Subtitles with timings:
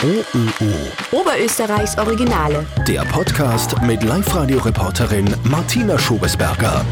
[0.00, 0.72] OÖO.
[1.10, 2.64] Oberösterreichs Originale.
[2.86, 6.84] Der Podcast mit Live-Radio-Reporterin Martina Schobesberger.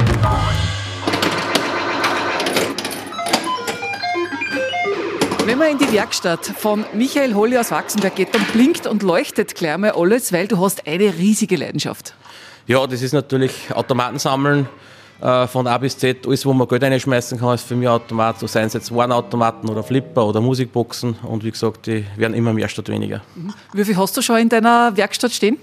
[5.44, 9.54] Wenn man in die Werkstatt von Michael Holly aus Wachsenberg geht, dann blinkt und leuchtet
[9.54, 12.14] gleich mal alles, weil du hast eine riesige Leidenschaft.
[12.66, 14.68] Ja, das ist natürlich Automaten sammeln
[15.20, 16.26] äh, von A bis Z.
[16.26, 18.38] Alles, wo man Geld reinschmeißen kann, ist für mich Automat.
[18.38, 21.16] So seien es jetzt Warnautomaten oder Flipper oder Musikboxen.
[21.22, 23.22] Und wie gesagt, die werden immer mehr statt weniger.
[23.72, 25.58] Wie viel hast du schon in deiner Werkstatt stehen?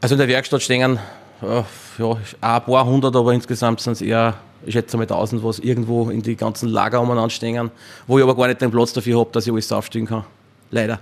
[0.00, 0.98] Also in der Werkstatt stehen
[1.42, 1.62] äh,
[1.98, 6.10] ja, ein paar hundert, aber insgesamt sind es eher, ich schätze mal tausend, was irgendwo
[6.10, 7.70] in die ganzen Lager umeinander stehen,
[8.06, 10.24] wo ich aber gar nicht den Platz dafür habe, dass ich alles aufstehen kann.
[10.70, 11.00] Leider.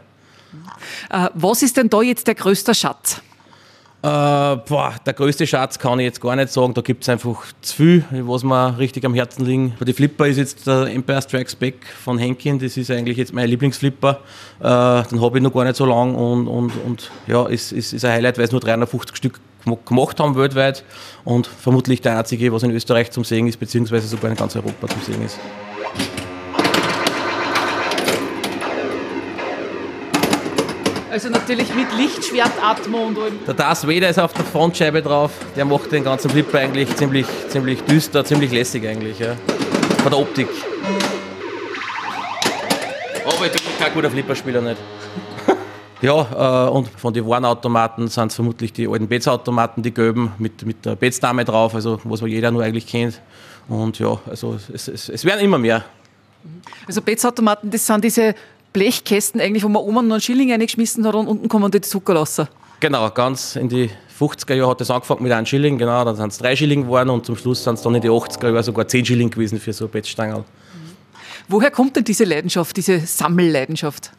[1.10, 3.20] Äh, was ist denn da jetzt der größte Schatz?
[4.06, 6.72] Äh, boah, der größte Schatz kann ich jetzt gar nicht sagen.
[6.74, 9.74] Da gibt es einfach zu viel, was mir richtig am Herzen liegen.
[9.84, 12.56] Die Flipper ist jetzt der Empire Strikes Back von Henkin.
[12.60, 14.20] Das ist eigentlich jetzt mein Lieblingsflipper.
[14.60, 14.62] Äh,
[15.10, 18.04] den habe ich noch gar nicht so lang und, und, und ja, ist, ist, ist
[18.04, 20.84] ein Highlight, weil es nur 350 Stück gem- gemacht haben weltweit
[21.24, 24.86] und vermutlich der einzige, was in Österreich zum Sehen ist, beziehungsweise sogar in ganz Europa
[24.86, 25.40] zum Sehen ist.
[31.16, 33.38] Also natürlich mit Lichtschwertatmo und allem.
[33.46, 35.30] Der Darth Vader ist auf der Frontscheibe drauf.
[35.56, 39.18] Der macht den ganzen Flipper eigentlich ziemlich, ziemlich düster, ziemlich lässig eigentlich.
[39.18, 39.34] Ja.
[40.02, 40.46] Von der Optik.
[43.24, 44.76] Aber ich bin kein guter Flipperspieler nicht.
[46.02, 50.66] ja, äh, und von den Warnautomaten sind es vermutlich die alten Betz-Automaten, die gelben, mit,
[50.66, 53.22] mit der Betz-Dame drauf, also was man jeder nur eigentlich kennt.
[53.68, 55.82] Und ja, also es, es, es werden immer mehr.
[56.86, 58.34] Also Betzautomaten, das sind diese
[58.76, 62.12] Blechkästen eigentlich, wo man oben noch einen Schilling reingeschmissen hat und unten kommen die Zucker
[62.12, 62.46] lassen.
[62.80, 63.88] Genau, ganz in die
[64.20, 67.08] 50er Jahre hat es angefangen mit einem Schilling, genau, dann sind es drei Schilling geworden
[67.08, 69.72] und zum Schluss sind es dann in die 80er Jahre sogar 10 Schilling gewesen für
[69.72, 70.44] so eine Bettstangerl.
[71.48, 74.12] Woher kommt denn diese Leidenschaft, diese Sammelleidenschaft?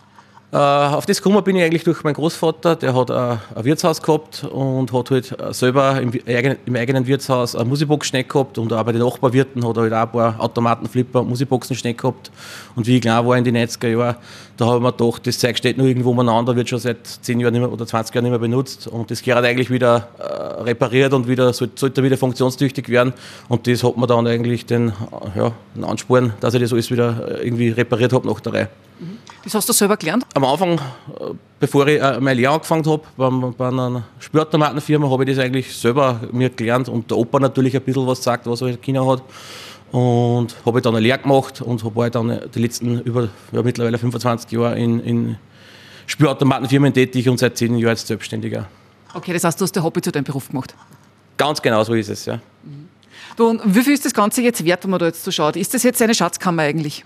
[0.49, 4.45] Äh, auf das gekommen bin ich eigentlich durch meinen Großvater, der hat ein Wirtshaus gehabt
[4.45, 9.01] und hat halt selber im, eigenen- Wirtshaus eine Musikbox schnell gehabt und auch bei den
[9.01, 12.31] Nachbarwirten hat er halt auch ein paar Automaten, Flipper und Musikboxen schnell gehabt.
[12.77, 14.15] Und wie ich klein war in den 90er Jahren,
[14.55, 17.41] da habe ich mir gedacht, das Zeug steht nur irgendwo umeinander, wird schon seit 10
[17.41, 21.11] Jahren mehr, oder 20 Jahren nicht mehr benutzt und das gehört eigentlich wieder äh, repariert
[21.13, 23.11] und wieder, sollte, wieder funktionstüchtig werden
[23.49, 26.89] und das hat mir dann eigentlich den, äh, ja, den Ansporn, dass ich das alles
[26.89, 28.69] wieder irgendwie repariert habe nach der Reihe.
[29.43, 30.25] Das hast du selber gelernt?
[30.33, 30.79] Am Anfang, äh,
[31.59, 36.19] bevor ich äh, meine Lehre angefangen habe, bei, einer Spürautomatenfirma, habe ich das eigentlich selber
[36.31, 39.23] mir gelernt und der Opa natürlich ein bisschen was sagt, was er in China hat.
[39.91, 43.97] Und habe dann eine Lehre gemacht und habe halt dann die letzten über ja, mittlerweile
[43.97, 45.37] 25 Jahre in, in
[46.07, 48.67] Spürautomatenfirmen tätig und seit 10 Jahren jetzt selbstständiger.
[49.13, 50.75] Okay, das heißt, du hast dein Hobby zu deinem Beruf gemacht.
[51.37, 52.39] Ganz genau so ist es, ja.
[53.37, 55.55] Du, und wie viel ist das Ganze jetzt wert, wenn man da jetzt so schaut?
[55.55, 57.05] Ist das jetzt eine Schatzkammer eigentlich?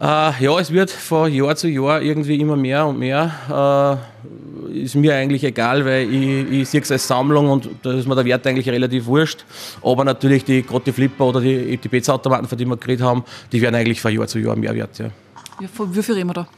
[0.00, 4.00] Äh, ja, es wird von Jahr zu Jahr irgendwie immer mehr und mehr.
[4.72, 8.08] Äh, ist mir eigentlich egal, weil ich, ich sehe es als Sammlung und da ist
[8.08, 9.44] mir der Wert eigentlich relativ wurscht.
[9.82, 13.60] Aber natürlich die die Flipper oder die, die Bezautomaten, von denen wir geredet haben, die
[13.60, 14.98] werden eigentlich von Jahr zu Jahr mehr wert.
[14.98, 15.10] Ja.
[15.60, 16.48] Ja, von wie viel reden wir da?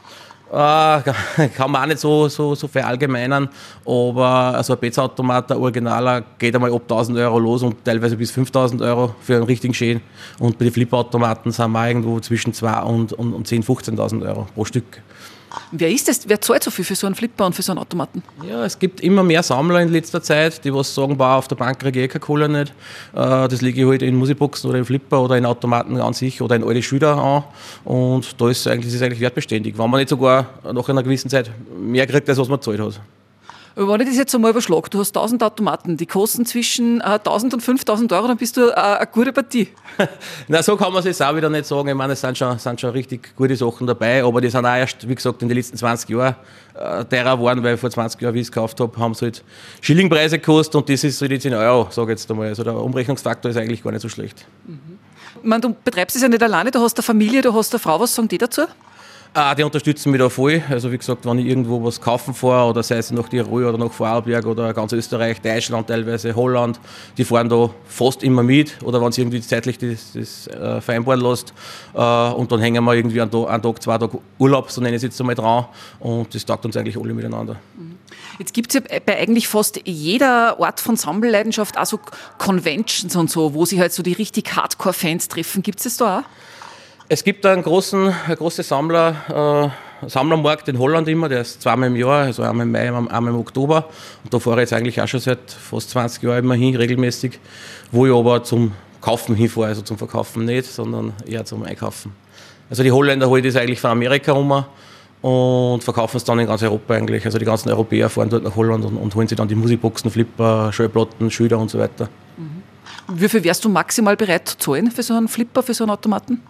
[0.53, 0.55] Äh,
[1.57, 3.49] kann man auch nicht so, so, so verallgemeinern,
[3.87, 8.31] aber also ein Bezautomat, der Originaler, geht einmal ab 1000 Euro los und teilweise bis
[8.33, 10.03] 5000 Euro für einen richtigen schön.
[10.39, 14.47] Und bei den Flipperautomaten sind wir irgendwo zwischen 2 und, und, und 10.000, 15.000 Euro
[14.55, 15.01] pro Stück.
[15.71, 16.29] Wer ist das?
[16.29, 18.23] Wer zahlt so viel für so einen Flipper und für so einen Automaten?
[18.49, 21.57] Ja, es gibt immer mehr Sammler in letzter Zeit, die was sagen, bah, auf der
[21.57, 22.73] Bank kriege ich eh keine Kohle nicht.
[23.15, 26.41] Äh, Das lege ich halt in Musikboxen oder in Flipper oder in Automaten an sich
[26.43, 27.45] oder in alte Schüler an.
[27.85, 29.77] Und da ist eigentlich, das ist eigentlich wertbeständig.
[29.79, 33.01] Wenn man nicht sogar nach einer gewissen Zeit mehr kriegt, als was man gezahlt hat.
[33.75, 37.55] Wenn ich das jetzt einmal überschlage, du hast 1000 Automaten, die kosten zwischen äh, 1000
[37.55, 39.69] und 5000 Euro, dann bist du äh, eine gute Partie.
[40.49, 41.89] Na, so kann man es jetzt auch wieder nicht sagen.
[41.89, 44.75] Ich meine, es sind schon, sind schon richtig gute Sachen dabei, aber die sind auch
[44.75, 46.37] erst, wie gesagt, in den letzten 20 Jahren
[46.75, 49.45] äh, teurer geworden, weil vor 20 Jahren, wie ich es gekauft habe, haben sie halt
[49.81, 52.49] Schillingpreise gekostet und das ist so die 10 Euro, sage ich jetzt einmal.
[52.49, 54.45] Also der Umrechnungsfaktor ist eigentlich gar nicht so schlecht.
[55.43, 57.79] Ich meine, du betreibst es ja nicht alleine, du hast eine Familie, du hast eine
[57.81, 58.63] Frau, was sagen die dazu?
[59.35, 60.63] Ah, die unterstützen mich da voll.
[60.69, 63.79] Also wie gesagt, wenn ich irgendwo was kaufen fahre, oder sei es nach Tirol oder
[63.79, 66.79] nach Vorarlberg oder ganz Österreich, Deutschland teilweise, Holland,
[67.17, 68.83] die fahren da fast immer mit.
[68.83, 71.55] Oder wenn sie irgendwie zeitlich das, das äh, vereinbaren lässt.
[71.95, 74.97] Äh, und dann hängen wir irgendwie einen einen Tag, zwei Tage Urlaub, so nenne ich
[74.97, 75.65] es jetzt einmal dran.
[75.99, 77.57] Und das taugt uns eigentlich alle miteinander.
[78.39, 81.99] Jetzt gibt es ja bei eigentlich fast jeder Art von Sammelleidenschaft auch so
[82.37, 85.63] Conventions und so, wo sich halt so die richtig Hardcore-Fans treffen.
[85.63, 86.23] Gibt es das da auch?
[87.13, 89.71] Es gibt einen großen, einen großen Sammler,
[90.01, 93.35] äh, Sammlermarkt in Holland immer, der ist zweimal im Jahr, also einmal im Mai, einmal
[93.35, 93.91] im Oktober.
[94.25, 97.39] Und da fahre ich jetzt eigentlich auch schon seit fast 20 Jahren immer hin, regelmäßig,
[97.91, 98.73] wo ich aber zum
[99.03, 102.15] Kaufen hinfahre, also zum Verkaufen nicht, sondern eher zum Einkaufen.
[102.71, 104.65] Also die Holländer holen das eigentlich von Amerika rum
[105.21, 107.27] und verkaufen es dann in ganz Europa eigentlich.
[107.27, 110.11] Also die ganzen Europäer fahren dort nach Holland und, und holen sich dann die Musikboxen,
[110.11, 112.09] Flipper, Schallplatten, Schilder und so weiter.
[112.39, 112.63] Mhm.
[113.21, 115.91] Wie viel wärst du maximal bereit zu zahlen für so einen Flipper, für so einen
[115.91, 116.41] Automaten?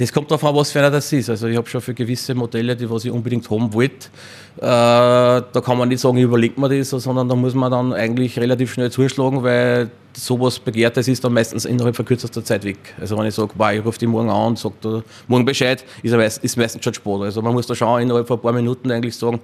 [0.00, 1.28] Das kommt darauf an, was für einer das ist.
[1.28, 4.08] Also ich habe schon für gewisse Modelle, die was ich unbedingt haben wollte,
[4.56, 7.92] äh, da kann man nicht sagen, ich überlege mir das, sondern da muss man dann
[7.92, 12.78] eigentlich relativ schnell zuschlagen, weil sowas Begehrtes ist dann meistens innerhalb von kürzester Zeit weg.
[12.98, 16.56] Also wenn ich sage, ich rufe die morgen an und sage morgen Bescheid, ist, ist
[16.56, 17.24] meistens schon Sport.
[17.24, 19.38] Also man muss da schauen, innerhalb von ein paar Minuten eigentlich sagen,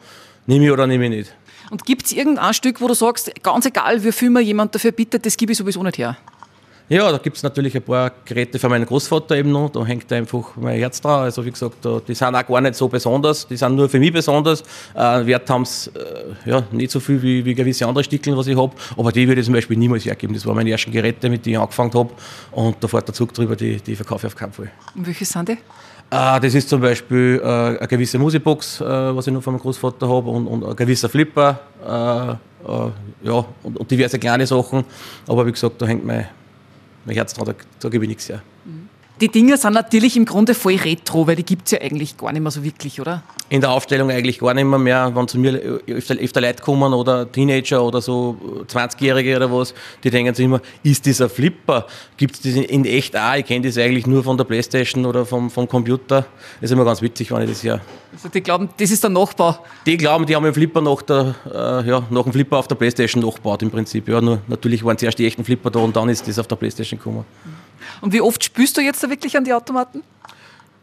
[0.47, 1.35] nehme ich oder nehme ich nicht.
[1.71, 4.93] Und gibt es irgendein Stück, wo du sagst, ganz egal, wie viel mir jemand dafür
[4.93, 6.17] bittet, das gebe ich sowieso nicht her?
[6.89, 9.71] Ja, da gibt es natürlich ein paar Geräte für meinen Großvater eben noch.
[9.71, 11.25] Da hängt einfach mein Herz dran.
[11.25, 13.45] Also wie gesagt, die sind auch gar nicht so besonders.
[13.49, 14.63] Die sind nur für mich besonders.
[14.95, 18.47] Äh, Wert haben sie äh, ja, nicht so viel wie, wie gewisse andere Stickeln, was
[18.47, 18.73] ich habe.
[18.97, 20.33] Aber die würde ich zum Beispiel niemals hergeben.
[20.33, 22.11] Das waren meine ersten Geräte, mit denen ich angefangen habe.
[22.53, 24.71] Und da fährt der Zug drüber, die, die verkaufe ich auf keinen Fall.
[24.95, 25.55] Und welche sind die?
[25.55, 29.63] Äh, das ist zum Beispiel äh, eine gewisse Musikbox, äh, was ich noch von meinem
[29.63, 31.59] Großvater habe, und, und ein gewisser Flipper.
[31.85, 32.37] Äh,
[33.23, 34.85] ja, und, und diverse kleine Sachen.
[35.27, 36.27] Aber wie gesagt, da hängt mein
[37.07, 38.43] mein Herz dran, da, da gebe ich nichts her.
[39.19, 42.33] Die Dinger sind natürlich im Grunde voll retro, weil die gibt es ja eigentlich gar
[42.33, 43.23] nicht mehr so wirklich, oder?
[43.49, 45.55] In der Aufstellung eigentlich gar nicht mehr, mehr wenn zu mir
[45.87, 48.37] öfter, öfter Leute kommen oder Teenager oder so
[48.69, 49.73] 20-Jährige oder was,
[50.05, 51.87] die denken sich immer, ist das ein Flipper?
[52.19, 53.37] Gibt es das in echt auch?
[53.37, 56.27] Ich kenne das eigentlich nur von der Playstation oder vom, vom Computer.
[56.61, 57.81] Das ist immer ganz witzig, wenn ich das ja.
[58.13, 59.57] Also die glauben, das ist der Nachbau?
[59.87, 62.75] Die glauben, die haben den Flipper nach, der, äh, ja, nach dem Flipper auf der
[62.75, 64.09] Playstation nachgebaut im Prinzip.
[64.09, 66.57] Ja, nur natürlich waren zuerst die echten Flipper da und dann ist das auf der
[66.57, 67.25] Playstation gekommen.
[67.45, 67.66] Mhm.
[68.01, 70.03] Und wie oft spürst du jetzt da wirklich an die Automaten?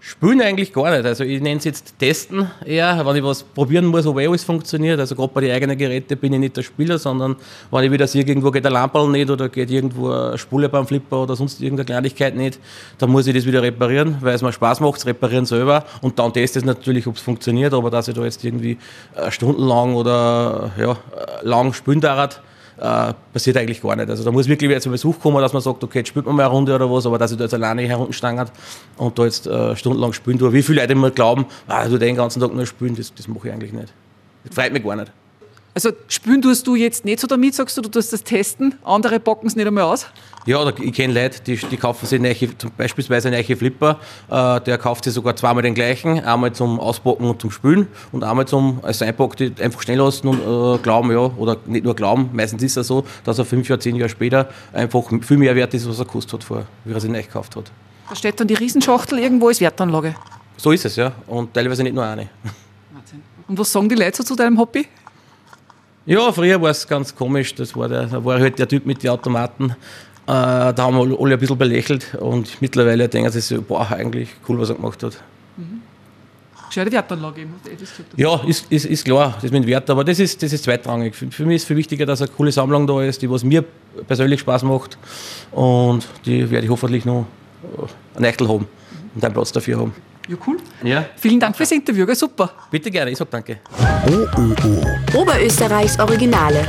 [0.06, 1.06] Spülen eigentlich gar nicht.
[1.06, 5.00] Also ich nenne es jetzt testen eher, wenn ich was probieren muss, ob alles funktioniert.
[5.00, 7.38] Also gerade bei den eigenen Geräten bin ich nicht der Spieler, sondern
[7.72, 10.86] wenn ich wieder sehe, irgendwo geht der Lamperl nicht oder geht irgendwo eine Spule beim
[10.86, 12.60] Flipper oder sonst irgendeine Kleinigkeit nicht,
[12.98, 16.20] dann muss ich das wieder reparieren, weil es mir Spaß macht, es reparieren selber und
[16.20, 18.78] dann teste ich natürlich, ob es funktioniert, aber dass ich da jetzt irgendwie
[19.16, 22.42] äh, stundenlang oder ja, äh, lang spülen darf,
[22.78, 24.10] äh, passiert eigentlich gar nicht.
[24.10, 26.36] Also da muss wirklich wer zu Besuch kommen, dass man sagt, okay, jetzt spielt man
[26.36, 28.52] mal eine Runde oder was, aber dass ich da jetzt alleine herunterstangert
[28.98, 30.52] und da jetzt äh, stundenlang spielen tue.
[30.54, 33.48] Wie viele Leute immer glauben, ah, du den ganzen Tag nur spielen, das, das mache
[33.48, 33.94] ich eigentlich nicht.
[34.46, 35.12] Das freut mich gar nicht.
[35.76, 39.20] Also spülen tust du jetzt nicht so damit, sagst du, du tust das testen, andere
[39.20, 40.06] packen es nicht einmal aus?
[40.46, 42.36] Ja, ich kenne Leute, die, die kaufen sich neue,
[42.78, 44.00] beispielsweise einen neuen Flipper,
[44.30, 48.24] äh, der kauft sich sogar zweimal den gleichen, einmal zum Auspacken und zum Spülen und
[48.24, 51.96] einmal zum als Einpack die einfach schnell lassen und äh, glauben, ja, oder nicht nur
[51.96, 55.56] glauben, meistens ist es so, dass er fünf Jahre, zehn Jahre später einfach viel mehr
[55.56, 57.72] wert ist, was er gekostet hat, vor, wie er sich neu gekauft hat.
[58.10, 60.14] Da steht dann die Riesenschachtel irgendwo als Wertanlage?
[60.58, 62.30] So ist es, ja, und teilweise nicht nur eine.
[63.48, 64.88] Und was sagen die Leute so zu deinem Hobby?
[66.06, 67.56] Ja, früher war es ganz komisch.
[67.56, 69.72] Das war der, da war halt der Typ mit den Automaten.
[69.72, 69.76] Äh,
[70.28, 74.60] da haben wir alle ein bisschen belächelt und mittlerweile denken sie sich, boah, eigentlich cool,
[74.60, 75.22] was er gemacht hat.
[75.58, 75.82] Mhm.
[76.68, 77.46] Gescheite Wertanlage,
[78.16, 81.14] Ja, ist, ist, ist klar, das mit Wert, aber das ist, das ist zweitrangig.
[81.16, 83.64] Für, für mich ist viel wichtiger, dass eine coole Sammlung da ist, die was mir
[84.08, 84.98] persönlich Spaß macht
[85.52, 87.28] und die werde ich hoffentlich noch
[88.16, 88.68] einen Eichtel haben
[89.16, 89.94] und einen Platz dafür haben.
[90.28, 90.58] Ja, cool.
[90.84, 91.06] Ja.
[91.18, 92.50] Vielen Dank fürs Interview, super.
[92.72, 93.60] Bitte gerne, ich sag danke.
[94.08, 95.22] OÖO.
[95.22, 96.66] Oberösterreichs Originale.